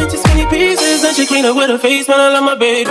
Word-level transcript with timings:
into 0.00 0.18
skinny 0.18 0.46
pieces 0.46 1.04
and 1.04 1.16
she 1.16 1.26
clean 1.26 1.44
up 1.44 1.56
with 1.56 1.70
her 1.70 1.78
face, 1.78 2.08
man. 2.08 2.20
I 2.20 2.28
love 2.28 2.44
my 2.44 2.54
baby. 2.54 2.90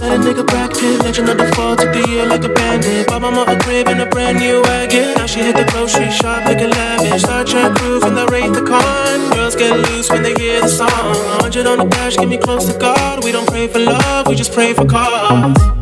Let 0.00 0.12
a 0.12 0.22
nigga 0.22 0.46
practice, 0.46 1.54
fall 1.54 1.76
the 1.76 2.06
year 2.08 2.26
like 2.26 2.44
a 2.44 2.48
bandit. 2.48 3.06
Bought 3.08 3.48
a 3.48 3.58
crib 3.60 3.88
and 3.88 4.00
a 4.00 4.06
brand 4.06 4.38
new 4.38 4.62
wagon. 4.62 5.14
Now 5.14 5.26
she 5.26 5.40
hit 5.40 5.56
the 5.56 5.64
grocery 5.64 6.10
shop 6.10 6.46
looking 6.46 6.70
lavish. 6.70 7.22
Start 7.22 7.52
your 7.52 7.72
groove 7.74 8.02
and 8.04 8.16
the 8.16 8.26
Wraith 8.26 8.54
the 8.54 8.62
Con 8.62 9.31
pray 14.52 14.74
for 14.74 14.84
cause. 14.84 15.81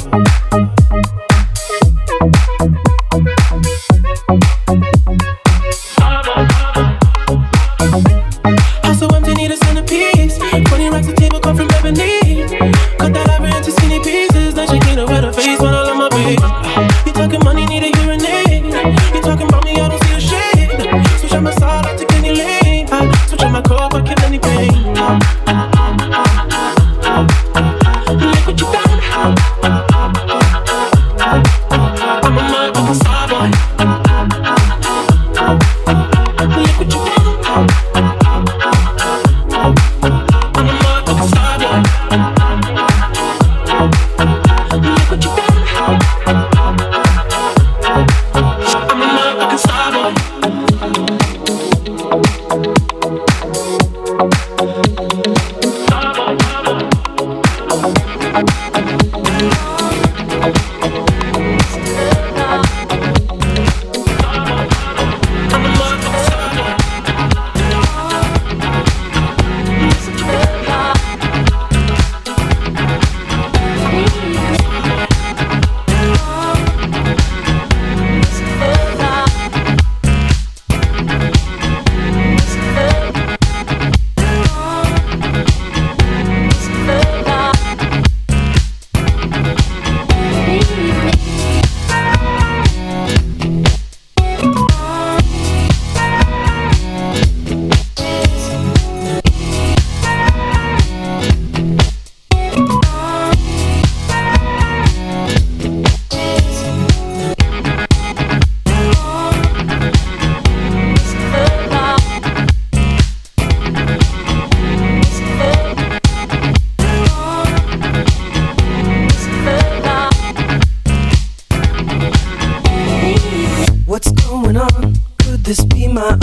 Tried 126.01 126.21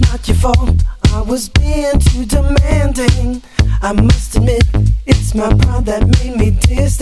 not 0.00 0.26
your 0.26 0.36
fault, 0.36 0.82
I 1.14 1.20
was 1.20 1.48
being 1.48 1.96
too 2.00 2.24
demanding. 2.24 3.40
I 3.80 3.92
must 3.92 4.34
admit, 4.34 4.64
it's 5.06 5.32
my 5.32 5.54
pride 5.54 5.86
that 5.86 6.02
made 6.18 6.36
me 6.36 6.50
bottom. 6.50 6.97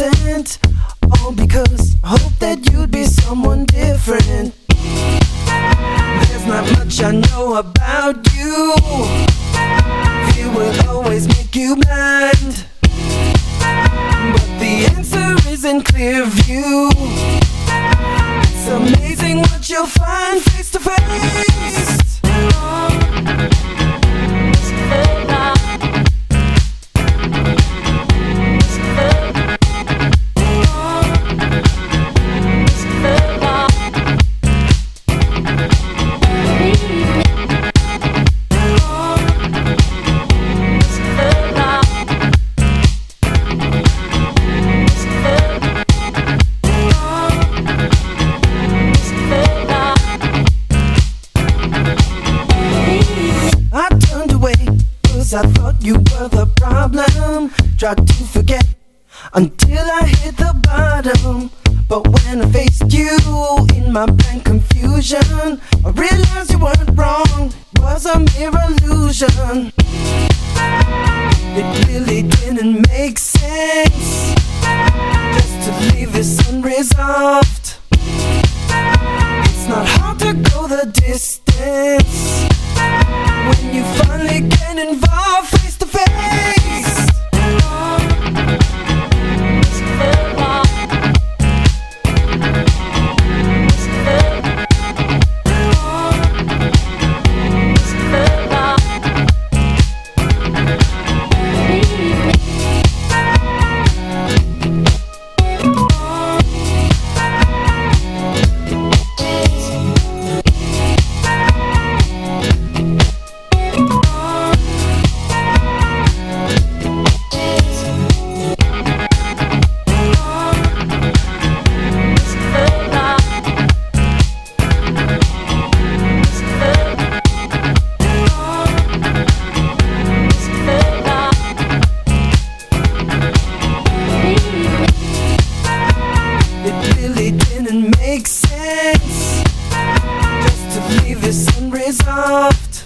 It's 142.39 142.85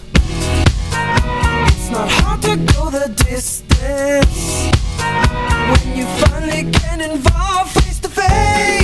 not 1.90 2.09
hard 2.09 2.40
to 2.42 2.57
go 2.73 2.88
the 2.88 3.12
distance 3.25 4.71
when 5.66 5.97
you 5.97 6.07
finally 6.23 6.71
get 6.71 7.00
involved 7.00 7.71
face 7.71 7.99
to 7.99 8.09
face. 8.09 8.79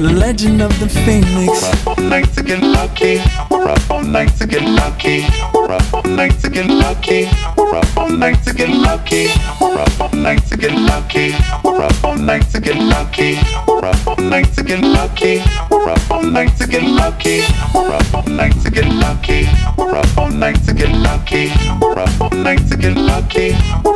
Legend 0.00 0.62
of 0.62 0.78
the 0.78 0.88
phoenix. 0.88 1.48
We're 1.48 1.70
up 1.70 1.98
all 1.98 2.04
night 2.04 2.32
to 2.34 2.42
get 2.42 2.62
lucky. 2.62 3.20
We're 3.50 3.68
up 3.68 3.90
all 3.90 4.02
night 4.02 4.36
to 4.38 4.46
get 4.46 4.62
lucky. 4.62 5.24
We're 5.52 5.72
up 5.72 5.94
all 5.94 6.02
night 6.04 6.38
to 6.42 6.50
get 6.50 6.66
lucky. 6.66 7.26
We're 7.56 7.74
up 7.74 7.98
all 7.98 8.08
night 8.10 8.44
to 8.44 8.52
get 8.52 8.70
lucky. 8.70 9.28
We're 9.60 9.80
up 9.80 10.00
all 10.00 10.12
night 10.14 10.46
to 10.48 10.56
get 10.56 10.74
lucky. 10.74 11.34
We're 11.64 11.82
up 11.82 12.04
all 12.04 12.16
night 12.16 12.50
to 12.52 12.60
get 12.60 12.76
lucky. 12.76 13.38
We're 13.66 13.84
up 13.84 14.06
all 14.06 14.16
night 14.16 14.54
to 14.54 14.62
get 14.62 14.80
lucky. 14.80 15.42
We're 15.70 15.88
up 15.88 16.10
all 16.10 16.22
night 16.22 16.56
to 16.58 16.66
get 16.66 16.82
lucky. 16.84 17.42
We're 17.74 17.90
up 17.90 18.14
all 18.14 18.28
night 18.28 18.54
to 18.62 18.70
get 18.70 18.86
lucky. 18.88 19.48
We're 19.76 19.96
up 19.96 20.18
all 20.18 20.30
night 20.30 20.64
to 20.66 20.74
get 20.74 20.92
lucky. 20.92 21.50
We're 21.80 21.98
up 21.98 22.20
all 22.20 22.30
night 22.30 22.68
to 22.68 22.76
get 22.76 22.96
lucky. 22.96 23.87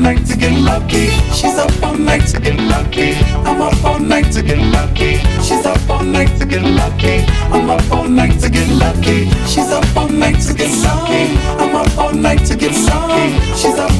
night 0.00 0.24
to 0.26 0.36
get 0.36 0.58
lucky. 0.58 1.08
She's 1.34 1.58
up 1.58 1.70
all 1.82 1.94
night 1.94 2.26
to 2.28 2.40
get 2.40 2.58
lucky. 2.58 3.12
I'm 3.44 3.60
up 3.60 3.84
all 3.84 3.98
night 3.98 4.32
to 4.32 4.42
get 4.42 4.58
lucky. 4.58 5.18
She's 5.42 5.66
up 5.66 5.90
all 5.90 6.02
night 6.02 6.38
to 6.38 6.46
get 6.46 6.62
lucky. 6.62 7.24
I'm 7.52 7.68
up 7.68 7.92
all 7.92 8.08
night 8.08 8.40
to 8.40 8.48
get 8.48 8.68
lucky. 8.68 9.28
She's 9.46 9.70
up 9.70 9.84
all 9.96 10.08
night 10.08 10.40
to 10.46 10.54
get 10.54 10.70
lucky. 10.82 11.36
I'm 11.60 11.76
up 11.76 11.98
all 11.98 12.12
night 12.12 12.46
to 12.46 12.56
get 12.56 12.72
lucky. 12.72 13.38
She's 13.54 13.78
up 13.78 13.99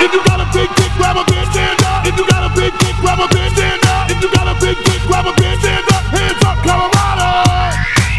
If 0.00 0.12
you 0.12 0.20
got 0.24 0.40
a 0.40 0.46
big 0.52 0.68
dick, 0.76 0.92
grab 0.98 1.16
a 1.16 1.24
bandstand 1.24 1.82
up. 1.84 2.06
If 2.06 2.16
you 2.18 2.26
got 2.28 2.44
a 2.44 2.50
big 2.54 2.72
dick, 2.78 2.96
grab 3.00 3.18
a 3.18 3.28
bandstand 3.28 3.82
up. 3.86 4.10
If 4.10 4.22
you 4.22 4.30
got 4.30 4.46
a 4.46 4.54
big 4.60 4.76
dick, 4.84 5.00
grab 5.06 5.26
a 5.26 5.32
bandstand 5.32 5.86
up. 5.92 6.02
Hands 6.12 6.42
up, 6.44 6.58
Colorado. 6.62 7.28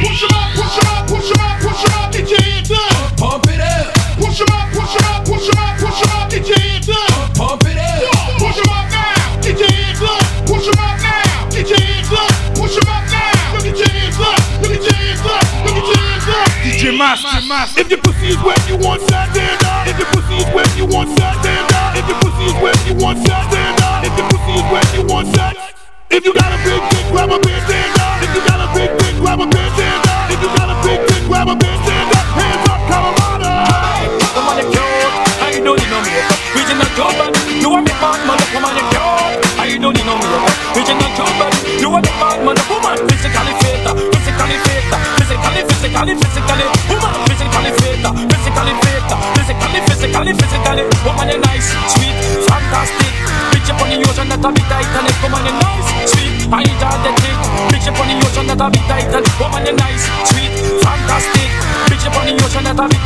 Push 0.01 0.23
it 0.23 0.31
up, 0.33 0.47
push 0.57 0.77
it 0.77 0.87
up, 0.87 1.03
push 1.07 1.31
it 1.31 1.39
up, 1.39 1.55
push 1.61 1.83
it 1.83 1.93
up. 1.95 2.11
Get 2.11 2.29
your 2.29 2.41
hands 2.41 2.71
up. 2.71 3.17
Pump 3.17 3.47
it 3.47 3.61
up. 3.61 3.93
Push 4.17 4.41
it 4.41 4.49
up, 4.49 4.67
push 4.73 4.95
it 4.95 5.05
up, 5.05 5.25
push 5.25 5.47
it 5.47 5.57
up, 5.57 5.77
push 5.79 6.01
it 6.01 6.09
up. 6.11 6.29
Get 6.29 6.47
your 6.47 6.59
hands 6.59 6.89
up. 6.89 7.35
Pump 7.37 7.63
it 7.65 7.77
up. 7.77 8.03
Push 8.41 8.59
up 8.65 8.85
now. 8.91 9.41
Get 9.41 9.59
your 9.59 9.71
hands 9.71 10.01
up. 10.01 10.21
Push 10.47 10.67
up 10.67 10.95
now. 11.01 11.49
Get 11.53 11.69
your 11.69 11.79
hands 11.79 12.11
up. 12.11 12.31
Push 12.57 12.77
up 12.81 13.03
now. 13.13 13.53
Look 13.53 13.65
at 13.67 13.77
your 13.77 13.89
hands 13.89 14.19
up. 14.19 14.39
Look 14.61 14.73
at 14.73 14.83
your 14.83 14.97
hands 14.97 15.23
up. 15.25 15.43
Look 15.65 15.77
at 15.77 15.87
your 15.87 15.99
hands 16.01 16.27
up. 16.27 16.47
DJ 16.65 16.97
Master, 16.97 17.81
if 17.81 17.89
your 17.89 18.01
pussy 18.01 18.27
is 18.33 18.39
where 18.41 18.57
you 18.67 18.77
want 18.77 19.01
that 19.07 19.29
damn. 19.33 19.66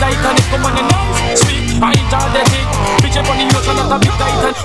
Titanic. 0.01 0.41
Come 0.49 0.65
on 0.65 0.73
and 0.81 1.37
speak, 1.37 1.77
I 1.77 1.93
interdict. 1.93 2.57
Bitch 3.05 3.21
not 3.21 3.29
a 3.29 3.99
big 4.01 4.09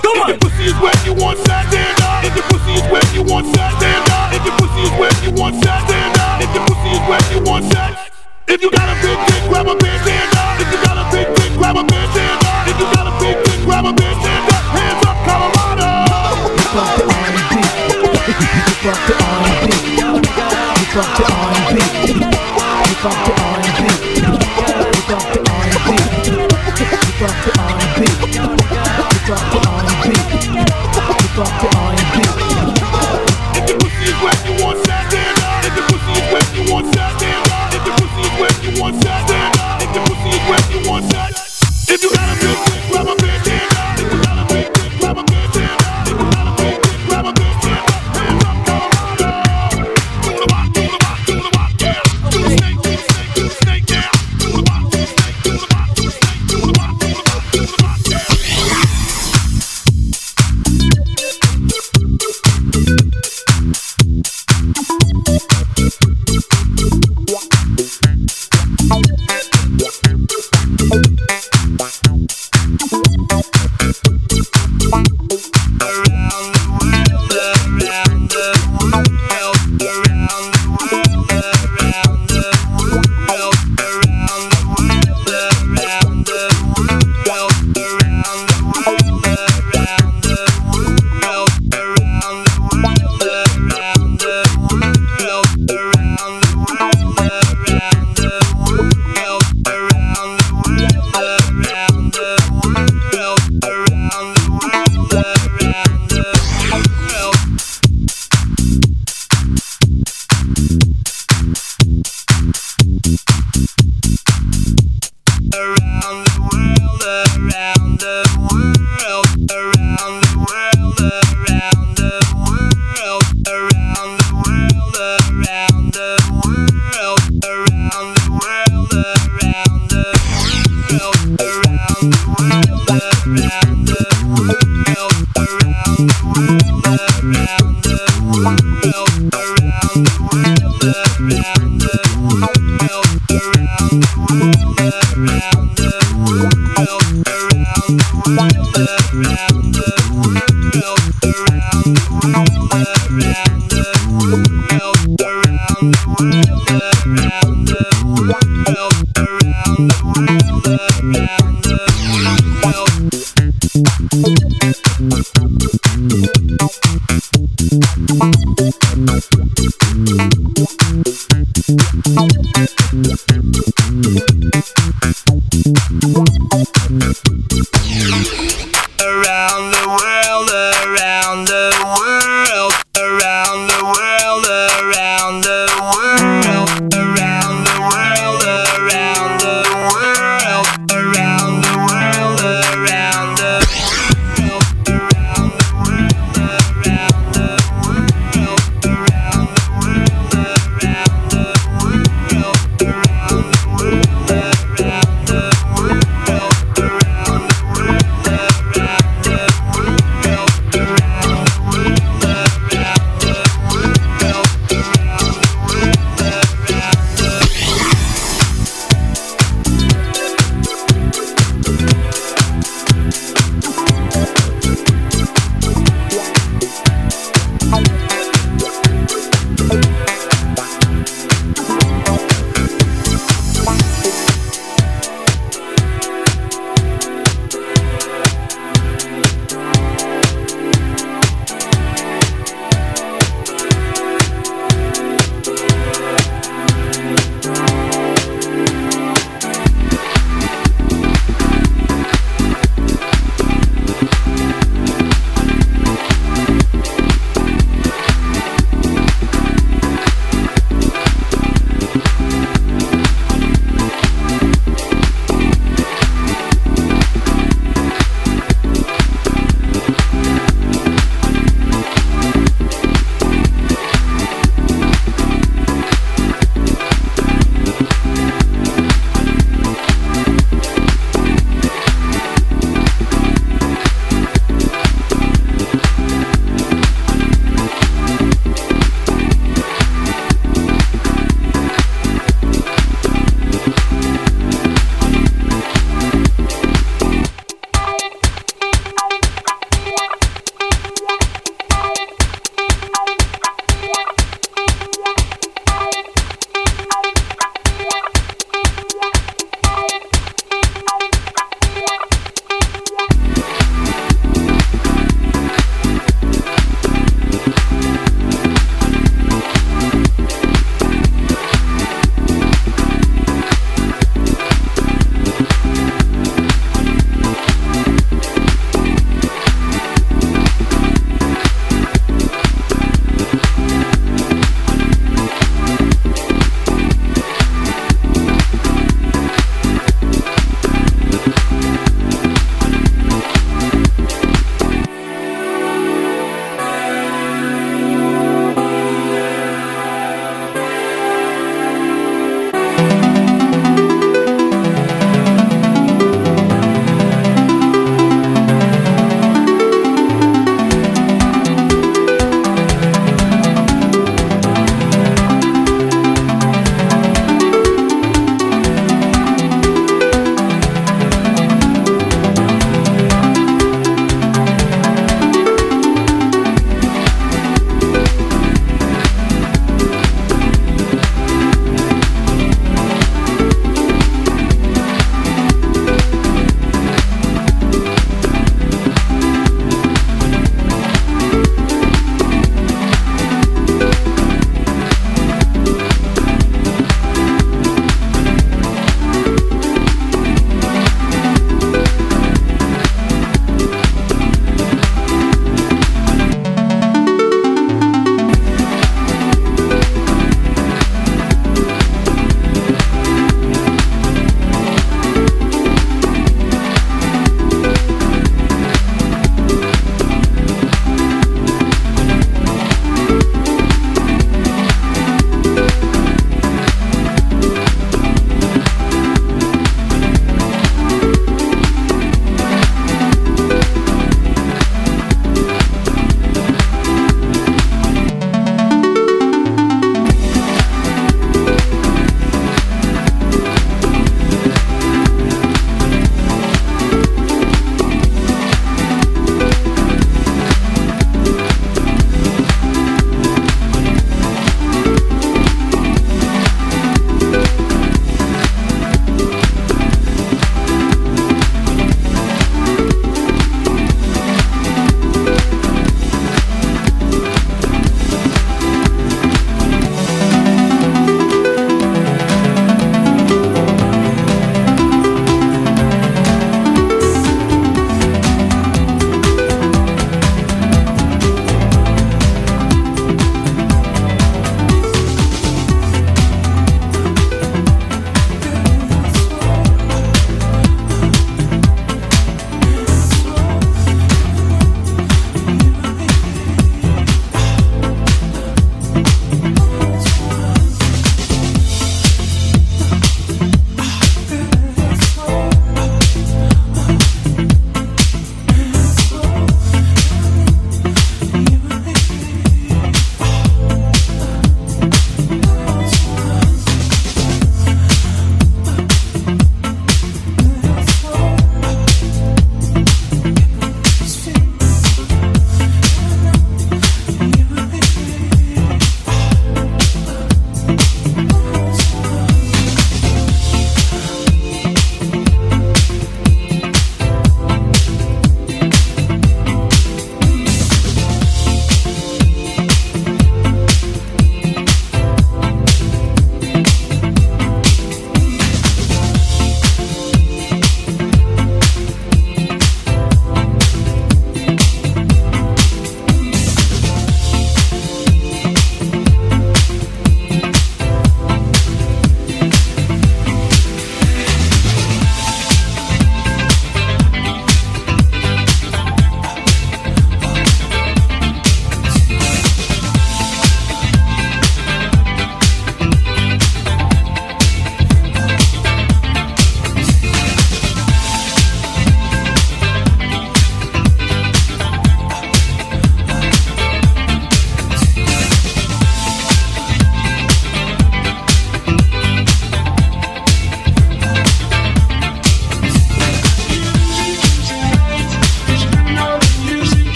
Come 0.00 0.16
on. 0.24 0.30
If 0.32 0.40
the 0.40 0.48
pussy 0.48 0.64
is 0.64 0.76
where 0.80 0.96
you 1.04 1.12
want 1.12 1.44
that, 1.44 1.68
then 1.68 1.92
uh, 2.00 2.24
If 2.24 2.32
the 2.32 2.42
pussy 2.48 2.72
is 2.72 2.88
where 2.88 3.04
you 3.12 3.22
want 3.22 3.52
that, 3.52 3.76
then 3.76 4.00
uh, 4.08 4.32
If 4.32 4.40
the 4.48 4.52
pussy 4.56 4.80
is 4.80 4.92
where 4.96 5.12
you 5.20 5.32
want 5.36 5.60
that, 5.60 5.84
then 5.92 6.08
uh, 6.16 6.40
If 6.40 6.48
the 6.56 6.60
pussy 6.64 6.88
is 6.88 7.04
where 7.04 7.20
you 7.36 7.44
want 7.44 7.70
that. 7.74 8.05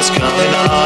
is 0.00 0.08
coming 0.08 0.54
on. 0.54 0.79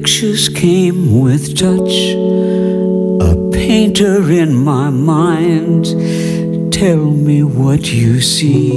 pictures 0.00 0.48
came 0.48 1.20
with 1.20 1.58
touch. 1.58 2.14
A 3.20 3.34
painter 3.52 4.30
in 4.30 4.54
my 4.54 4.88
mind, 4.88 5.84
tell 6.72 7.04
me 7.10 7.42
what 7.42 7.92
you 7.92 8.18
see. 8.22 8.70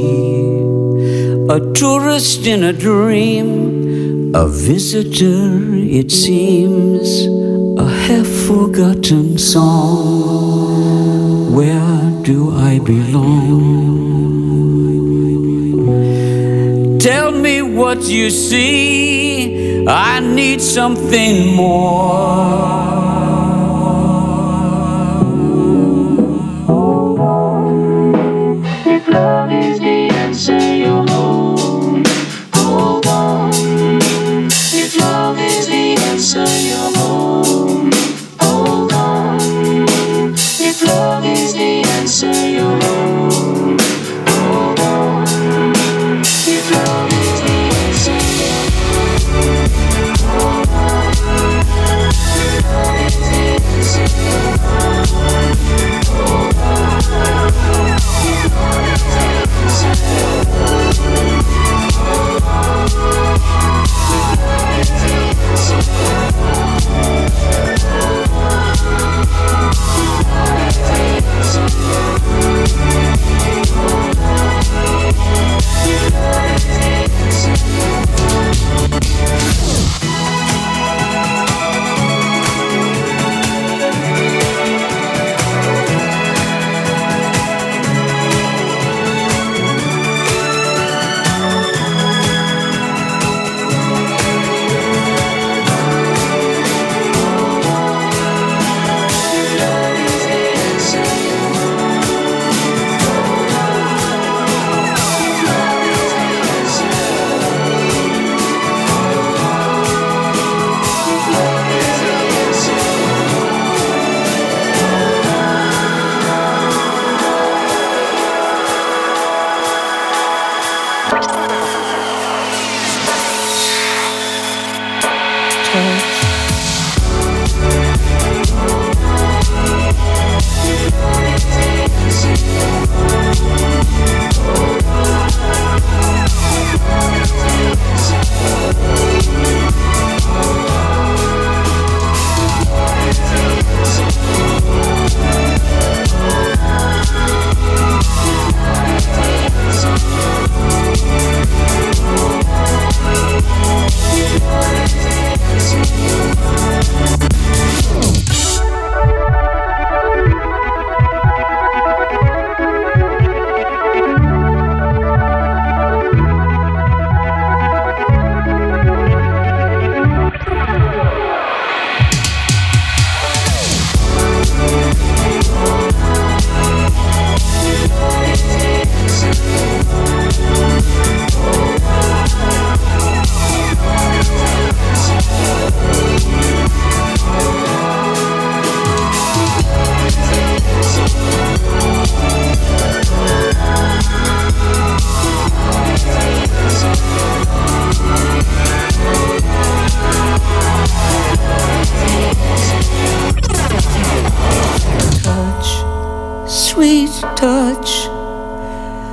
A 1.49 1.61
tourist 1.73 2.45
in 2.45 2.63
a 2.63 2.73
dream, 2.73 4.35
a 4.35 4.49
visitor, 4.49 5.61
it 6.01 6.11
seems, 6.11 7.25
a 7.79 7.87
half 7.87 8.27
forgotten 8.27 9.37
song. 9.37 10.75
Where 11.55 12.11
do 12.23 12.51
I 12.51 12.79
belong? 12.79 13.63
Tell 16.99 17.31
me 17.31 17.61
what 17.61 18.01
you 18.09 18.29
see. 18.29 18.92
I 19.87 20.19
need 20.21 20.61
something 20.61 21.55
more. 21.55 23.12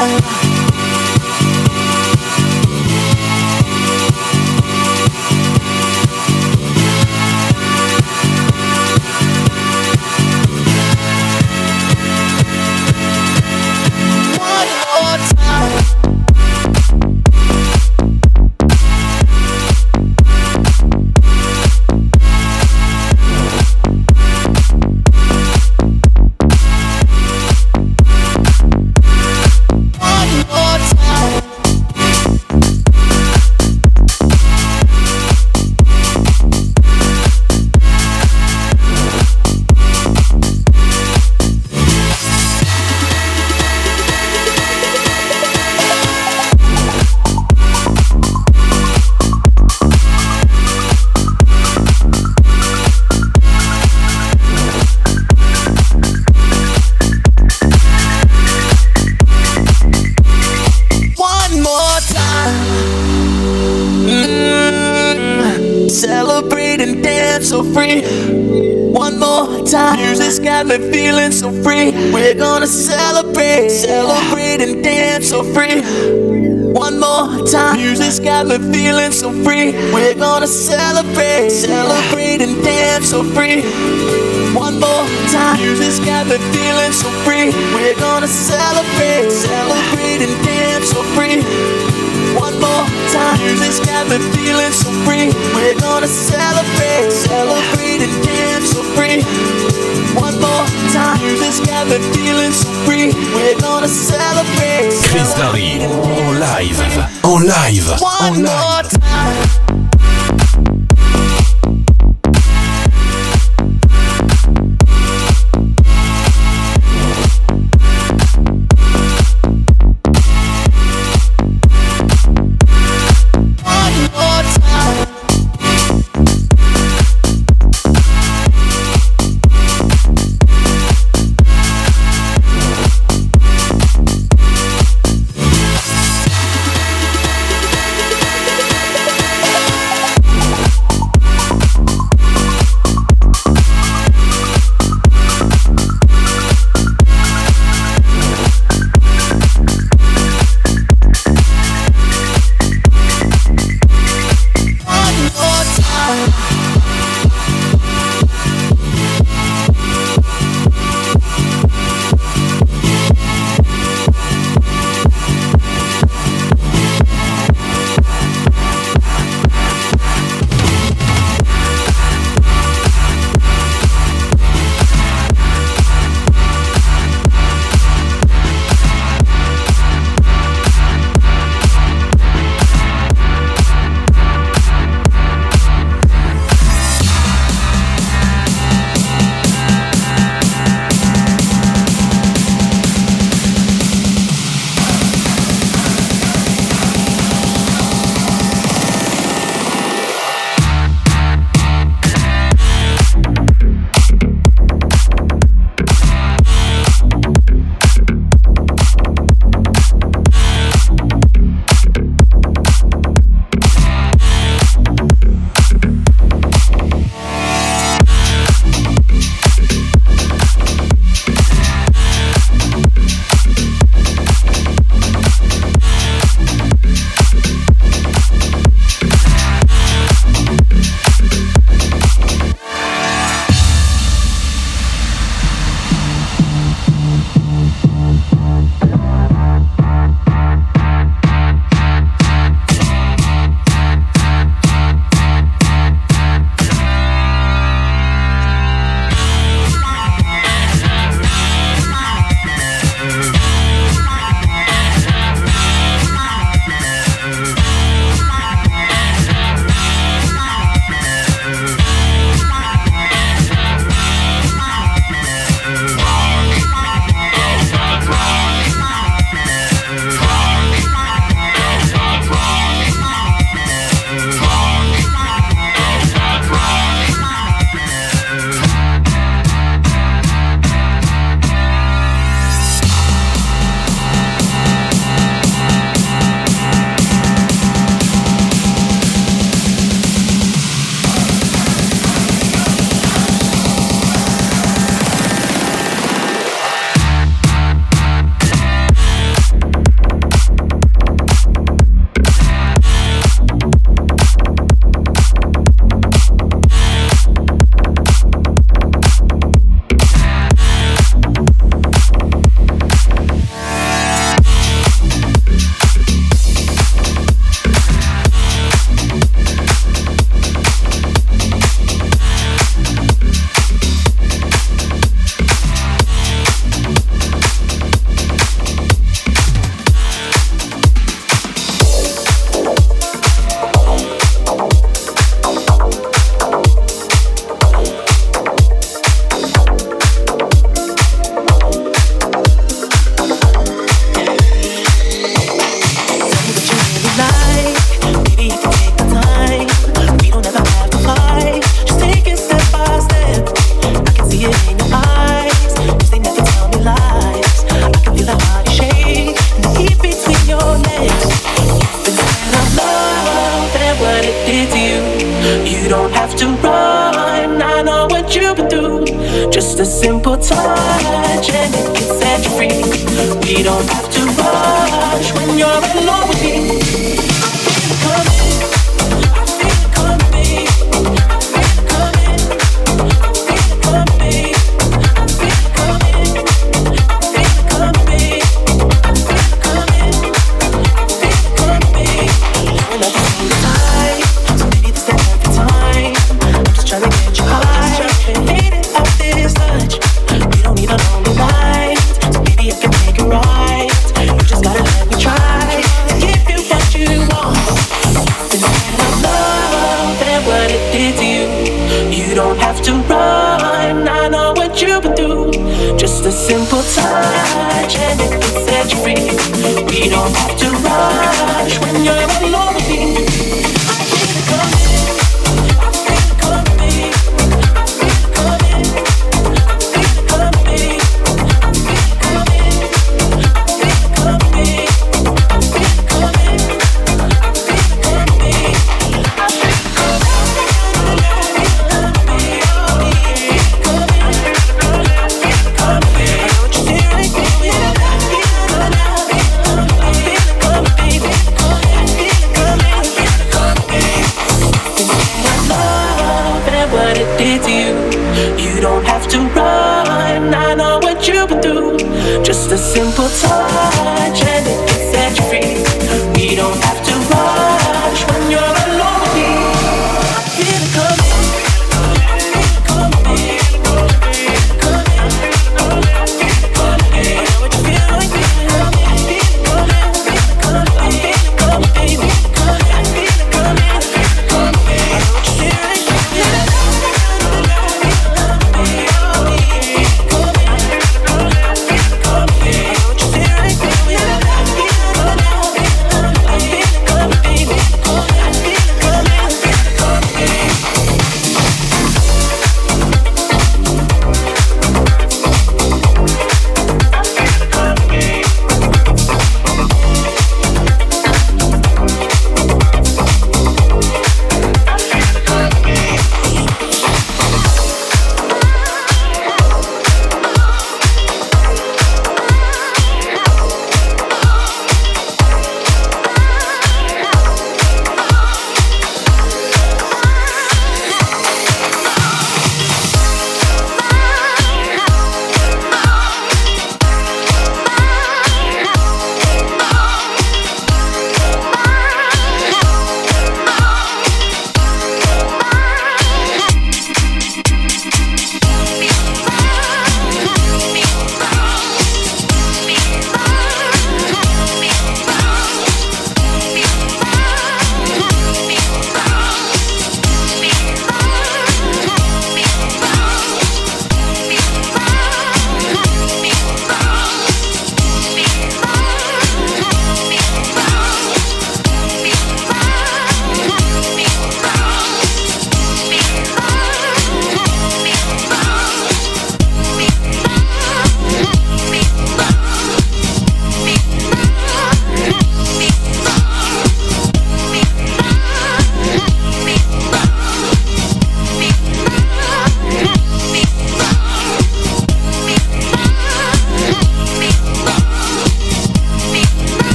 I. 0.00 0.47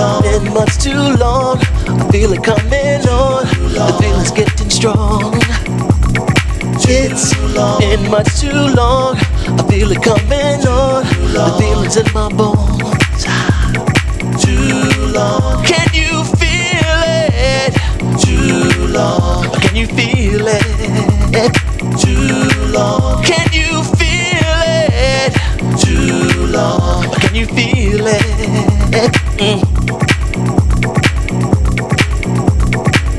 It's 0.00 0.22
been 0.22 0.54
much 0.54 0.78
too 0.78 1.16
long. 1.18 1.58
I 1.58 2.08
feel 2.12 2.32
it 2.32 2.44
coming 2.44 3.02
on. 3.08 3.44
The 3.74 3.96
feeling's 4.00 4.30
getting 4.30 4.70
strong. 4.70 5.34
It's 6.86 7.34
been 7.80 8.08
much 8.08 8.38
too 8.38 8.52
long. 8.76 9.16
I 9.16 9.66
feel 9.68 9.90
it 9.90 10.00
coming 10.00 10.64
on. 10.68 11.02
The 11.34 11.56
feeling's 11.58 11.96
in 11.96 12.06
my 12.14 12.28
bones. 12.28 13.24
Too 14.40 15.10
long. 15.12 15.64
Can 15.64 15.88
you 15.92 16.22
feel 16.38 17.02
it? 17.02 17.74
Too 18.22 18.86
long. 18.92 19.50
Can 19.60 19.74
you 19.74 19.88
feel 19.88 20.46
it? 20.46 21.54
Too 21.98 22.70
long. 22.70 23.24
Can 23.24 23.48
you 23.52 23.82
feel 23.98 24.62
it? 24.62 25.34
Too 25.82 26.46
long. 26.52 27.02
Can 27.14 27.34
you 27.34 27.46
feel 27.46 28.06
it? 28.06 29.12
Mm. 29.38 29.77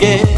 Yeah. 0.01 0.28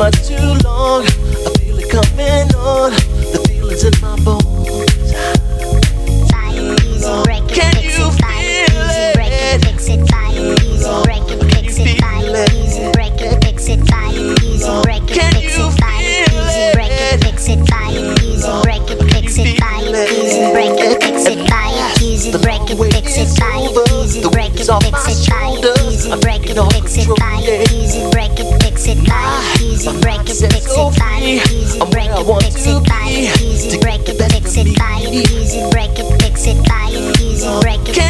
Much 0.00 0.28
too 0.28 0.34
long. 0.64 1.04
I 1.04 1.52
feel 1.60 1.76
it 1.76 1.90
coming 1.92 2.48
on. 2.56 2.90
The 3.32 3.44
feeling's 3.46 3.84
in 3.84 3.92
my 4.00 4.16
bones. 4.24 5.12
Can 7.52 7.76
you 7.84 7.92
feel 7.92 8.08
it? 8.08 9.60
Fix 9.60 9.88
it, 9.88 10.08
buy 10.08 10.32
it, 10.32 10.56
it, 10.56 11.04
break 11.04 11.28
it, 11.28 11.44
fix 11.52 11.76
it, 11.76 12.00
buy 12.00 12.22
it, 12.24 12.32
it, 12.32 12.94
break 12.94 13.20
it, 13.20 13.44
fix 13.44 13.68
it, 13.68 13.84
buy 13.90 14.08
it, 14.08 14.40
it, 14.40 14.72
break 14.82 15.04
it, 15.04 15.20
fix 15.20 15.36
it, 15.36 15.60
buy 15.60 16.00
it, 16.00 16.16
it, 16.16 16.32
break 16.72 16.88
it, 16.90 17.20
fix 17.20 17.48
it, 17.48 17.68
buy 17.68 17.90
it, 17.92 18.16
it, 18.16 18.62
break 18.64 18.88
it, 18.88 19.04
fix 19.12 19.36
it, 19.36 19.60
buy 19.60 19.76
it, 19.84 19.92
it, 19.92 20.52
break 20.54 20.80
it, 20.80 21.02
fix 21.02 21.26
it, 21.26 21.44
buy 21.50 21.68
it, 21.76 22.00
it, 22.00 22.40
break 22.40 22.70
it, 22.70 22.84
fix 22.88 23.18
it, 23.18 23.28
buy 23.36 23.60
it, 23.60 23.76
it, 24.16 24.32
break 24.32 24.52
it, 24.52 24.64
fix 24.64 24.68
it, 24.68 24.92
buy 24.92 25.10
it, 25.12 25.19
break 30.00 30.20
it, 30.20 30.36
fix 30.36 30.42
it, 30.42 30.98
buy 30.98 31.18
it, 31.22 31.50
use 31.52 31.76
it, 31.76 31.90
break 31.90 32.10
it, 32.10 32.42
fix 32.42 32.66
it, 32.66 32.88
buy 32.88 33.06
it, 33.08 33.40
use 33.40 33.72
it, 33.72 33.80
break 33.80 34.08
it, 34.08 34.16
fix 34.32 34.56
it, 34.56 34.78
buy 34.78 35.00
it, 35.02 35.30
use 35.30 35.54
it, 35.54 35.70
break 35.72 35.98
it, 35.98 36.22
fix 36.22 36.46
it, 36.46 36.68
buy 36.68 36.88
it, 36.90 37.20
use 37.20 37.42
it, 37.44 37.62
break 37.62 37.80
it, 37.88 38.09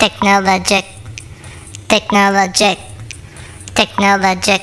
Technologic, 0.00 0.86
technologic, 1.86 2.78
technologic, 3.74 4.62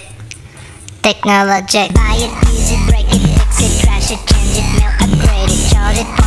technologic. 1.04 1.94
Buy 1.94 2.18
it, 2.18 2.34
use 2.50 2.72
it, 2.72 2.82
break 2.90 3.06
it, 3.06 3.22
fix 3.54 3.62
it, 3.62 3.86
it, 4.12 4.20
change 4.26 4.58
it, 4.58 4.66
mail, 4.82 4.92
upgrade 5.00 5.52
it, 5.52 5.70
charge 5.72 5.98
it, 6.00 6.27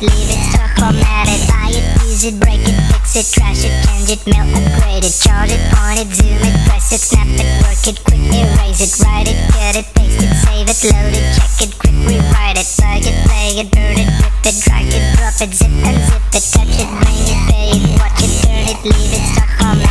leave 0.00 0.30
it, 0.30 0.40
talk 0.54 0.70
format 0.78 1.26
it, 1.26 1.42
buy 1.50 1.74
it, 1.74 1.82
use 2.06 2.24
it, 2.24 2.38
break 2.38 2.62
it, 2.62 2.76
fix 2.90 3.16
it, 3.18 3.26
trash 3.34 3.64
it, 3.66 3.74
change 3.86 4.10
it, 4.10 4.22
mail, 4.30 4.46
upgrade 4.54 5.02
it, 5.02 5.14
charge 5.14 5.50
it, 5.50 5.62
point 5.74 5.98
it, 5.98 6.08
zoom 6.14 6.38
it, 6.38 6.54
press 6.70 6.92
it, 6.92 7.02
snap 7.02 7.26
it, 7.26 7.48
work 7.66 7.82
it, 7.82 7.98
quick 8.06 8.22
erase 8.30 8.78
it, 8.78 8.92
write 9.02 9.26
it, 9.26 9.38
cut 9.50 9.74
it, 9.74 9.86
paste 9.94 10.22
it, 10.22 10.32
save 10.46 10.70
it, 10.70 10.78
load 10.86 11.14
it, 11.14 11.26
check 11.34 11.66
it, 11.66 11.72
quick 11.78 11.98
rewrite 12.06 12.58
it, 12.58 12.68
plug 12.78 13.02
it, 13.02 13.16
play 13.26 13.58
it, 13.58 13.68
burn 13.74 13.98
it, 13.98 14.08
rip 14.22 14.46
it, 14.46 14.56
drag 14.62 14.86
it, 14.86 15.04
drop 15.18 15.34
it, 15.42 15.50
zip 15.50 15.66
and 15.66 15.98
zip 16.06 16.22
it, 16.30 16.44
touch 16.46 16.74
it, 16.78 16.88
bring 17.02 17.22
it, 17.26 17.40
pay 17.50 17.68
it, 17.74 17.82
watch 17.98 18.22
it, 18.22 18.32
turn 18.46 18.66
it, 18.70 18.78
leave 18.86 19.12
it, 19.18 19.24
talk 19.34 19.50
format 19.58 19.87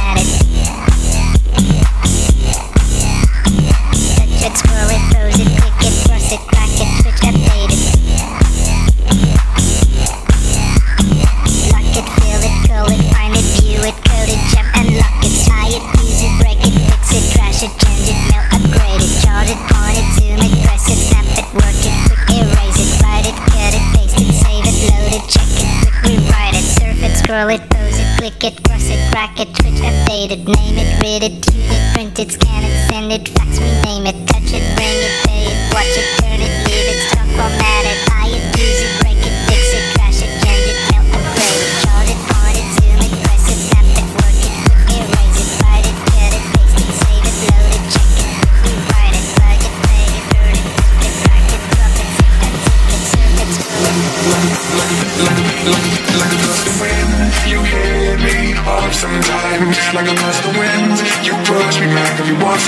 scroll 27.38 27.50
it, 27.50 27.70
close 27.70 28.00
it, 28.00 28.18
click 28.18 28.44
it, 28.44 28.64
cross 28.64 28.90
it, 28.90 29.12
crack 29.12 29.40
it, 29.40 29.48
switch, 29.58 29.82
update 29.86 30.32
it, 30.32 30.44
name 30.48 30.78
it, 30.78 31.02
read 31.04 31.22
it, 31.22 31.46
view 31.46 31.70
it, 31.70 31.94
print 31.94 32.18
it, 32.18 32.32
scan 32.32 32.64
it, 32.64 32.90
send 32.90 33.12
it, 33.12 33.30
fax 33.30 33.60
me, 33.60 33.82
name 33.84 34.08
it, 34.08 34.28
touch 34.28 34.47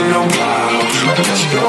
I'm 0.01 0.30
wild, 0.30 1.17
catching 1.17 1.59
a 1.59 1.68